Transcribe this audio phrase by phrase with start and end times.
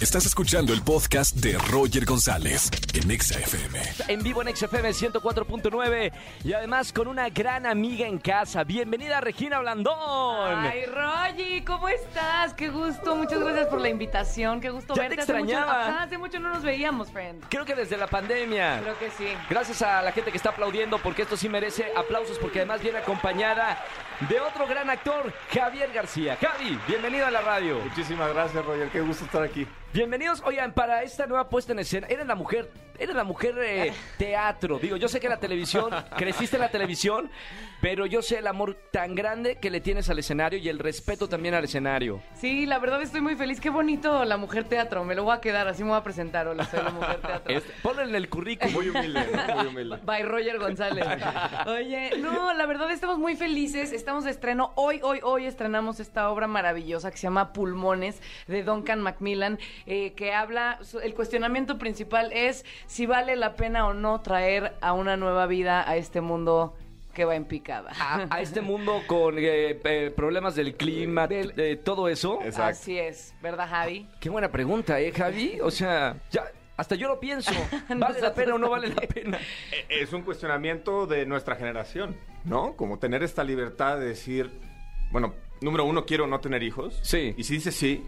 [0.00, 3.80] Estás escuchando el podcast de Roger González en Exa FM.
[4.08, 6.12] En vivo en XFM 104.9
[6.44, 8.62] y además con una gran amiga en casa.
[8.64, 9.96] Bienvenida Regina Blandón.
[10.66, 12.52] Ay, Rogi, ¿cómo estás?
[12.52, 14.60] Qué gusto, muchas gracias por la invitación.
[14.60, 15.22] Qué gusto Ya te verte.
[15.22, 15.88] Hace mucho- extrañaba.
[15.88, 17.44] ajá, hace mucho no nos veíamos, friend.
[17.48, 18.80] Creo que desde la pandemia.
[18.82, 19.28] Creo que sí.
[19.48, 22.98] Gracias a la gente que está aplaudiendo porque esto sí merece aplausos porque además viene
[22.98, 23.82] acompañada
[24.28, 26.36] de otro gran actor, Javier García.
[26.38, 27.78] Javi, bienvenido a la radio.
[27.80, 28.90] Muchísimas gracias, Roger.
[28.90, 29.66] Qué gusto estar aquí.
[29.92, 32.06] Bienvenidos, oigan, para esta nueva puesta en escena.
[32.08, 34.78] Eres la mujer, eres la mujer eh, teatro.
[34.78, 37.30] Digo, yo sé que la televisión, creciste en la televisión,
[37.80, 41.28] pero yo sé el amor tan grande que le tienes al escenario y el respeto
[41.28, 42.22] también al escenario.
[42.34, 43.60] Sí, la verdad estoy muy feliz.
[43.60, 45.04] Qué bonito la mujer teatro.
[45.04, 46.48] Me lo voy a quedar, así me voy a presentar.
[46.48, 47.54] Hola, soy la mujer teatro.
[47.54, 48.72] Es- ponlo en el currículum.
[48.74, 49.20] Muy humilde,
[49.56, 49.98] muy humilde.
[50.04, 51.06] By Roger González.
[51.66, 53.92] Oye, no, la verdad estamos muy felices.
[53.92, 54.72] Estamos de estreno.
[54.76, 60.12] Hoy, hoy, hoy estrenamos esta obra maravillosa que se llama Pulmones de Duncan Macmillan, eh,
[60.14, 65.16] que habla, el cuestionamiento principal es si vale la pena o no traer a una
[65.16, 66.74] nueva vida a este mundo
[67.14, 67.92] que va en picada.
[67.98, 72.40] A, a este mundo con eh, eh, problemas del clima, Del- eh, todo eso.
[72.42, 72.62] Exacto.
[72.72, 74.06] Así es, ¿verdad, Javi?
[74.20, 75.58] Qué buena pregunta, ¿eh, Javi?
[75.62, 76.44] O sea, ya,
[76.76, 77.52] hasta yo lo pienso.
[77.88, 79.38] ¿Vale la pena o no vale la pena?
[79.72, 82.76] Eh, Es un cuestionamiento de nuestra generación, ¿no?
[82.76, 84.50] Como tener esta libertad de decir,
[85.10, 86.98] bueno, número uno, quiero no tener hijos.
[87.02, 87.34] Sí.
[87.38, 88.04] Y si dices sí,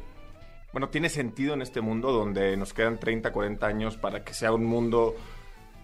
[0.78, 4.52] bueno, tiene sentido en este mundo donde nos quedan 30, 40 años para que sea
[4.52, 5.16] un mundo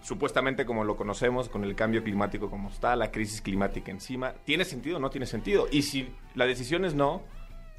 [0.01, 4.35] supuestamente como lo conocemos, con el cambio climático como está, la crisis climática encima.
[4.45, 5.67] ¿Tiene sentido o no tiene sentido?
[5.69, 7.23] Y si la decisión es no,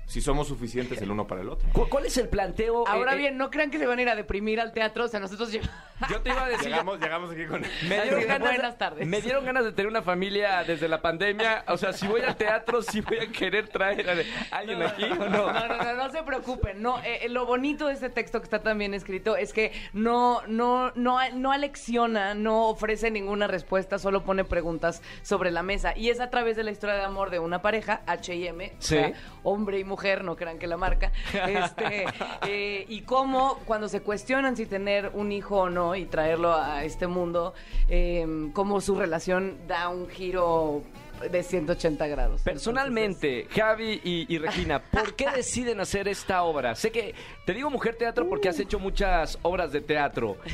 [0.06, 1.68] si somos suficientes el uno para el otro.
[1.72, 2.86] ¿Cu- ¿Cuál es el planteo?
[2.86, 5.04] Ahora Eh, eh, bien, no crean que se van a ir a deprimir al teatro,
[5.04, 5.74] o sea, nosotros llevamos...
[6.10, 6.68] Yo te iba a decir...
[6.68, 7.62] Llegamos, llegamos aquí con...
[7.88, 9.06] Me dieron, Así ganas, buenas tardes.
[9.06, 11.64] me dieron ganas de tener una familia desde la pandemia.
[11.68, 15.14] O sea, si voy al teatro, si voy a querer traer a alguien aquí o
[15.16, 15.50] no.
[15.52, 16.82] No, no, no, no se preocupen.
[16.82, 20.92] No, eh, lo bonito de este texto que está también escrito es que no, no,
[20.96, 25.96] no, no alecciona, no ofrece ninguna respuesta, solo pone preguntas sobre la mesa.
[25.96, 28.94] Y es a través de la historia de amor de una pareja, H&M, o Sí.
[28.96, 32.06] sea, hombre y mujer, no crean que la marca, este,
[32.46, 36.84] eh, y cómo cuando se cuestionan si tener un hijo o no y traerlo a
[36.84, 37.54] este mundo,
[37.88, 40.82] eh, cómo su relación da un giro
[41.20, 42.42] de 180 grados.
[42.42, 46.74] Personalmente, Javi y, y Regina, ¿por qué deciden hacer esta obra?
[46.74, 50.36] Sé que te digo mujer teatro porque has hecho muchas obras de teatro.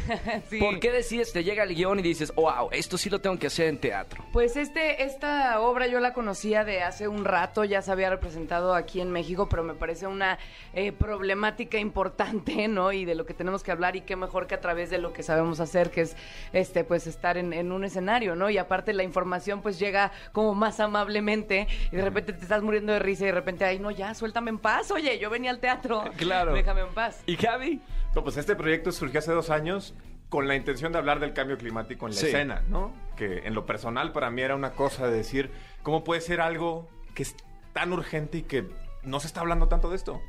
[0.48, 0.58] Sí.
[0.58, 3.46] ¿Por qué decides, te llega el guion y dices, wow, esto sí lo tengo que
[3.46, 4.24] hacer en teatro?
[4.32, 8.74] Pues este, esta obra yo la conocía de hace un rato, ya se había representado
[8.74, 10.38] aquí en México, pero me parece una
[10.74, 12.92] eh, problemática importante, ¿no?
[12.92, 15.12] Y de lo que tenemos que hablar y qué mejor que a través de lo
[15.12, 16.16] que sabemos hacer, que es
[16.52, 18.50] este, pues estar en, en un escenario, ¿no?
[18.50, 22.92] Y aparte la información pues llega como más amablemente y de repente te estás muriendo
[22.92, 25.58] de risa y de repente, ay no, ya, suéltame en paz, oye, yo venía al
[25.60, 26.04] teatro.
[26.16, 26.52] Claro.
[26.54, 27.22] Déjame en paz.
[27.26, 27.80] ¿Y Javi?
[28.14, 29.94] No, pues este proyecto surgió hace dos años
[30.28, 32.26] con la intención de hablar del cambio climático en la Sí.
[32.26, 32.92] escena, ¿no?
[33.16, 35.50] Que en lo personal para mí era una cosa de decir,
[35.82, 37.34] ¿cómo puede ser algo que es
[37.72, 38.66] tan urgente y que
[39.02, 40.20] no se está hablando tanto de esto?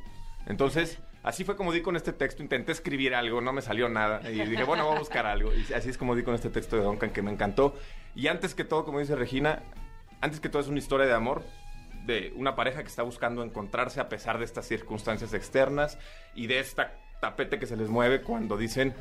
[0.46, 4.30] Entonces, así fue como di con este texto, intenté escribir algo, no me salió nada,
[4.30, 5.52] y dije, bueno, voy a buscar algo.
[5.54, 7.76] Y así es como di con este texto de Duncan, que me encantó.
[8.14, 9.64] Y antes que todo, como dice Regina,
[10.24, 11.44] antes que todo es una historia de amor,
[12.06, 16.00] de una pareja que está buscando encontrarse a pesar de estas circunstancias externas
[16.34, 18.94] y de esta tapete que se les mueve cuando dicen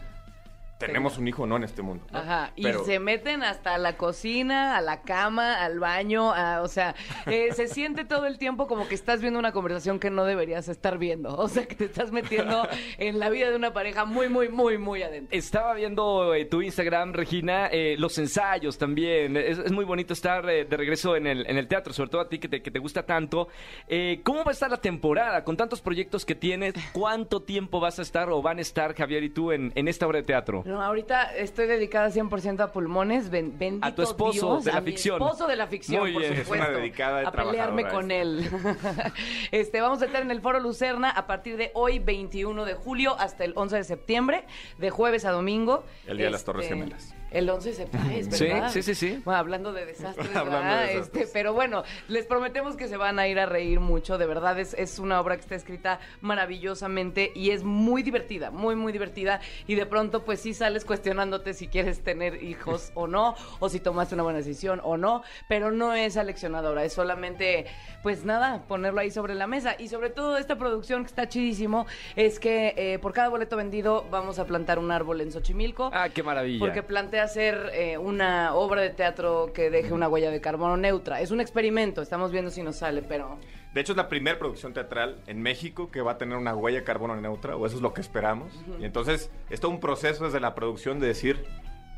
[0.87, 2.04] tenemos un hijo o no en este mundo.
[2.10, 2.19] ¿no?
[2.19, 6.69] Ajá, y Pero- se meten hasta la cocina, a la cama, al baño, a- o
[6.69, 6.94] sea,
[7.26, 10.69] eh, se siente todo el tiempo como que estás viendo una conversación que no deberías
[10.69, 12.66] estar viendo, o sea, que te estás metiendo
[12.98, 15.37] en la vida de una pareja muy, muy, muy, muy adentro.
[15.37, 19.37] Estaba viendo eh, tu Instagram, Regina, eh, los ensayos también.
[19.37, 22.21] Es, es muy bonito estar eh, de regreso en el, en el teatro, sobre todo
[22.21, 23.48] a ti que te, que te gusta tanto.
[23.88, 25.44] Eh, ¿Cómo va a estar la temporada?
[25.44, 29.22] Con tantos proyectos que tienes, ¿cuánto tiempo vas a estar o van a estar, Javier
[29.25, 30.62] y tú, en, en esta obra de teatro?
[30.72, 34.78] No, ahorita estoy dedicada 100% a pulmones, ben- bendito A tu esposo Dios, de la
[34.78, 35.21] a mi ficción.
[35.22, 36.33] esposo de la ficción, Muy por bien.
[36.34, 36.66] Es supuesto.
[36.69, 38.49] una dedicada y a pelearme con él.
[39.50, 43.15] este, vamos a estar en el Foro Lucerna a partir de hoy, 21 de julio,
[43.19, 44.45] hasta el 11 de septiembre,
[44.78, 45.84] de jueves a domingo.
[46.07, 47.15] El Día de las Torres Este, Gemelas.
[47.32, 48.70] El 11 de septiembre, es Sí, ¿verdad?
[48.70, 49.20] sí, sí, sí.
[49.24, 50.86] Bueno, hablando de desastres, Hablando de ¿verdad?
[50.86, 51.24] desastres.
[51.24, 54.18] Este, pero bueno, les prometemos que se van a ir a reír mucho.
[54.18, 58.76] De verdad, es, es una obra que está escrita maravillosamente y es muy divertida, muy,
[58.76, 59.40] muy divertida.
[59.66, 63.80] Y de pronto, pues sí sales cuestionándote si quieres tener hijos o no, o si
[63.80, 65.22] tomaste una buena decisión o no.
[65.48, 67.66] Pero no es aleccionadora, es solamente,
[68.02, 69.74] pues nada, ponerlo ahí sobre la mesa.
[69.78, 71.86] Y sobre todo, esta producción que está chidísimo
[72.16, 75.90] es que eh, por cada boleto vendido vamos a plantar un árbol en Xochimilco.
[75.92, 76.58] Ah, qué maravilla.
[76.58, 81.21] Porque plantea hacer eh, una obra de teatro que deje una huella de carbono neutra.
[81.21, 83.39] Es un experimento, estamos viendo si nos sale, pero...
[83.74, 86.80] De hecho, es la primera producción teatral en México que va a tener una huella
[86.80, 88.53] de carbono neutra, o eso es lo que esperamos.
[88.78, 91.42] Y entonces, es todo un proceso desde la producción de decir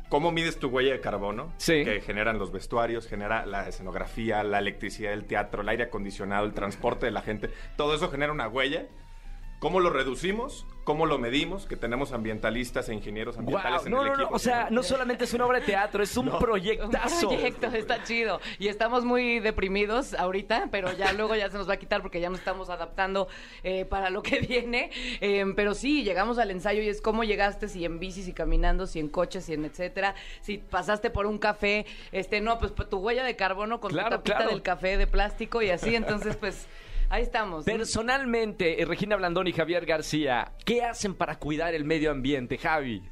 [0.07, 1.83] cómo mides tu huella de carbono, Sí.
[1.83, 6.53] que generan los vestuarios, genera la escenografía, la electricidad del teatro, el aire acondicionado, el
[6.53, 7.49] transporte de la gente.
[7.75, 8.85] Todo eso genera una huella.
[9.59, 10.65] ¿Cómo lo reducimos?
[10.83, 11.65] ¿Cómo lo medimos?
[11.65, 14.35] Que tenemos ambientalistas e ingenieros ambientales Wow, en no, el no, no, equipo.
[14.35, 17.29] o sea, no solamente es una obra de teatro, es un Un proyectazo.
[17.29, 18.39] proyecto, está chido.
[18.59, 22.19] Y estamos muy deprimidos ahorita, pero ya luego ya se nos va a quitar porque
[22.19, 23.27] ya nos estamos adaptando
[23.63, 24.91] eh, para lo que viene.
[25.21, 28.85] Eh, pero sí, llegamos al ensayo y es cómo llegaste, si en bici, si caminando,
[28.85, 30.13] si en coches, si en etcétera.
[30.41, 34.15] Si pasaste por un café, este, no, pues tu huella de carbono con Claro, tu
[34.17, 34.51] tapita claro.
[34.51, 35.95] del café de plástico y así.
[35.95, 36.67] Entonces, pues
[37.09, 37.65] ahí estamos.
[37.65, 43.03] Personalmente, eh, Regina Blandón y Javier García, ¿qué hacen para cuidar el medio ambiente, Javi?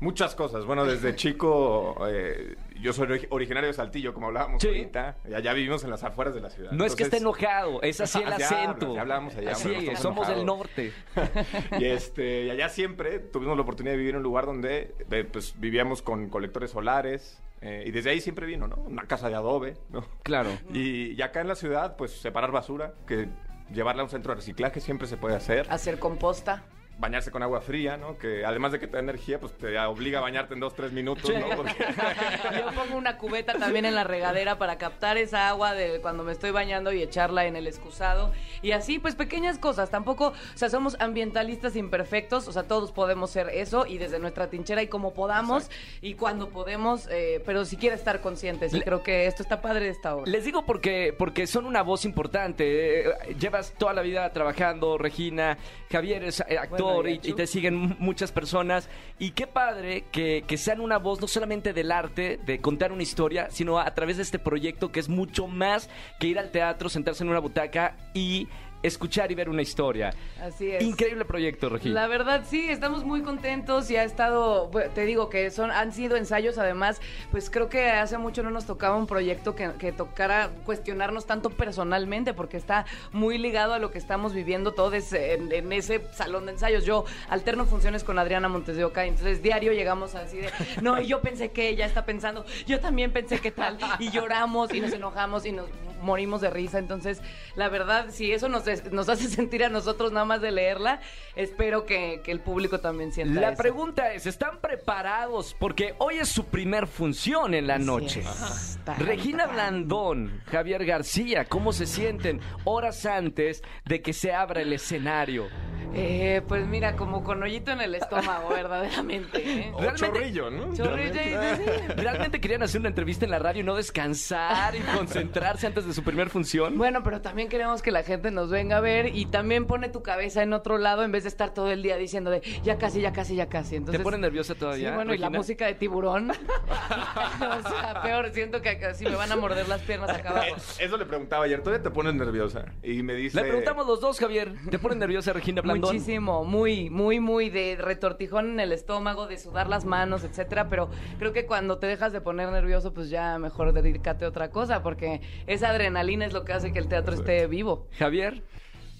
[0.00, 0.64] Muchas cosas.
[0.64, 4.68] Bueno, desde chico, eh, yo soy ori- originario de Saltillo, como hablábamos Sí.
[4.68, 5.16] ahorita.
[5.28, 6.72] Y allá vivimos en las afueras de la ciudad.
[6.72, 8.98] No es que esté enojado, es así el Así acento.
[8.98, 10.92] hablamos allá, Así es, somos del norte.
[11.78, 15.24] y, este, y allá siempre tuvimos la oportunidad de vivir en un lugar donde eh,
[15.30, 17.38] pues, vivíamos con colectores solares.
[17.60, 18.76] Eh, y desde ahí siempre vino, ¿no?
[18.76, 20.04] Una casa de adobe, ¿no?
[20.22, 20.50] Claro.
[20.72, 23.28] Y, y acá en la ciudad, pues separar basura, que
[23.72, 25.66] llevarla a un centro de reciclaje siempre se puede hacer.
[25.70, 26.64] Hacer composta.
[27.00, 28.18] Bañarse con agua fría, ¿no?
[28.18, 30.92] Que además de que te da energía, pues te obliga a bañarte en dos, tres
[30.92, 31.30] minutos.
[31.34, 31.56] ¿no?
[31.56, 31.74] Porque-
[32.58, 36.32] Yo pongo una cubeta también en la regadera para captar esa agua de cuando me
[36.32, 38.32] estoy bañando y echarla en el excusado.
[38.62, 39.90] Y así, pues pequeñas cosas.
[39.90, 44.48] Tampoco, o sea, somos ambientalistas imperfectos, o sea, todos podemos ser eso y desde nuestra
[44.50, 45.70] trinchera y como podamos
[46.02, 48.74] y cuando podemos, eh, pero si quiere estar conscientes.
[48.74, 50.30] Y creo que esto está padre de esta obra.
[50.30, 53.08] Les digo porque, porque son una voz importante.
[53.08, 55.56] Eh, llevas toda la vida trabajando, Regina.
[55.90, 57.28] Javier es eh, actor Bueno, y y, Achu.
[57.30, 58.88] y te siguen muchas personas.
[59.18, 63.02] Y qué padre que, que sean una voz no solamente del arte, de contar una
[63.02, 65.88] historia, sino a través de este proyecto que es mucho más
[66.18, 68.48] que ir al teatro, sentarse en una butaca y
[68.82, 70.14] escuchar y ver una historia.
[70.40, 70.82] Así es.
[70.82, 71.94] Increíble proyecto, Regina.
[71.94, 76.16] La verdad sí, estamos muy contentos y ha estado, te digo que son han sido
[76.16, 77.00] ensayos además,
[77.30, 81.50] pues creo que hace mucho no nos tocaba un proyecto que, que tocara cuestionarnos tanto
[81.50, 86.46] personalmente porque está muy ligado a lo que estamos viviendo todos en, en ese salón
[86.46, 86.84] de ensayos.
[86.84, 90.50] Yo alterno funciones con Adriana Montes de Oca, entonces diario llegamos así de,
[90.82, 94.72] no, y yo pensé que ella está pensando, yo también pensé que tal, y lloramos
[94.72, 95.68] y nos enojamos y nos
[96.00, 97.20] morimos de risa, entonces
[97.54, 101.00] la verdad si eso nos, nos hace sentir a nosotros nada más de leerla,
[101.36, 103.62] espero que, que el público también sienta La eso.
[103.62, 105.54] pregunta es, ¿están preparados?
[105.58, 108.20] Porque hoy es su primer función en la Así noche.
[108.20, 108.78] es.
[108.84, 109.54] Tan, Regina tan.
[109.54, 115.46] Blandón, Javier García, ¿cómo se sienten horas antes de que se abra el escenario?
[115.92, 119.38] Eh, pues mira, como con hoyito en el estómago, verdaderamente.
[119.38, 119.70] ¿eh?
[119.74, 120.72] O Realmente- chorrillo, ¿no?
[120.76, 121.62] Chorrillo y- sí.
[121.96, 125.89] ¿Realmente querían hacer una entrevista en la radio y no descansar y concentrarse antes de
[125.92, 126.76] su primer función?
[126.78, 130.02] Bueno, pero también queremos que la gente nos venga a ver y también pone tu
[130.02, 133.00] cabeza en otro lado en vez de estar todo el día diciendo de ya casi,
[133.00, 133.76] ya casi, ya casi.
[133.76, 134.90] Entonces, ¿Te pone nerviosa todavía?
[134.90, 136.30] Sí, bueno, y la música de tiburón.
[136.30, 140.56] o sea, peor, siento que casi me van a morder las piernas acá abajo.
[140.56, 142.66] Eh, Eso le preguntaba ayer, ¿todavía te pones nerviosa?
[142.82, 143.36] Y me dice...
[143.40, 144.54] Le preguntamos los dos, Javier.
[144.70, 145.94] ¿Te pone nerviosa Regina Blandón?
[145.94, 150.68] Muchísimo, muy, muy, muy de retortijón en el estómago, de sudar las manos, etcétera.
[150.68, 154.50] Pero creo que cuando te dejas de poner nervioso, pues ya mejor dedícate a otra
[154.50, 157.88] cosa, porque esa adrenalina es lo que hace que el teatro esté vivo.
[157.98, 158.42] Javier.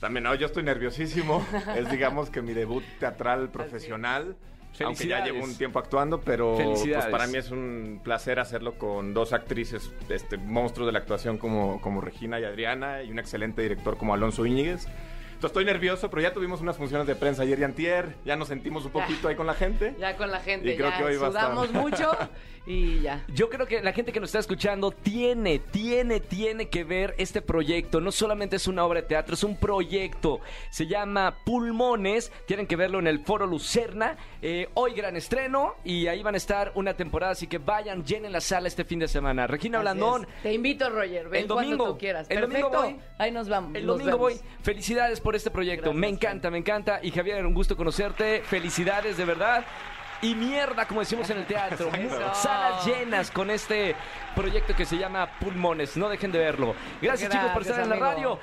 [0.00, 1.44] También, no, yo estoy nerviosísimo.
[1.76, 4.36] es, digamos, que mi debut teatral profesional.
[4.84, 9.12] Aunque ya llevo un tiempo actuando, pero pues, para mí es un placer hacerlo con
[9.12, 13.62] dos actrices, este, monstruos de la actuación como, como Regina y Adriana, y un excelente
[13.62, 14.86] director como Alonso Íñiguez.
[15.40, 18.48] Entonces estoy nervioso, pero ya tuvimos unas funciones de prensa ayer y antier, ya nos
[18.48, 19.94] sentimos un poquito ahí con la gente.
[19.98, 21.42] Ya con la gente, Y creo ya que hoy va a estar.
[21.44, 22.10] sudamos mucho
[22.66, 23.24] y ya.
[23.34, 27.40] Yo creo que la gente que nos está escuchando tiene, tiene, tiene que ver este
[27.40, 28.02] proyecto.
[28.02, 30.40] No solamente es una obra de teatro, es un proyecto.
[30.68, 32.30] Se llama Pulmones.
[32.46, 34.18] Tienen que verlo en el Foro Lucerna.
[34.42, 37.32] Eh, hoy gran estreno y ahí van a estar una temporada.
[37.32, 39.46] Así que vayan, llenen la sala este fin de semana.
[39.46, 40.24] Regina Así Blandón.
[40.36, 40.42] es.
[40.42, 41.30] Te invito, Roger.
[41.30, 42.26] Ven El domingo, cuando tú quieras.
[42.28, 42.96] el domingo Perfecto.
[42.98, 43.04] voy.
[43.16, 43.74] Ahí nos vamos.
[43.74, 44.34] El nos domingo voy.
[44.62, 45.92] Felicidades por este proyecto.
[45.92, 47.00] me Gracias, encanta, me encanta.
[47.02, 48.42] Y Javier, un gusto conocerte.
[48.44, 49.64] Felicidades, de verdad.
[50.22, 51.90] Y mierda, como decimos en el teatro.
[51.94, 52.34] Eso.
[52.34, 53.96] Salas llenas con este
[54.34, 55.96] proyecto que se llama Pulmones.
[55.96, 56.74] No dejen de verlo.
[57.00, 58.38] Gracias, chicos, por Gracias, estar en la radio.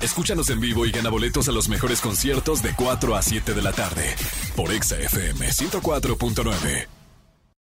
[0.00, 3.62] Escúchanos en vivo y gana boletos a los mejores conciertos de 4 a 7 de
[3.62, 4.14] la tarde
[4.54, 7.03] por Exa FM 104.9.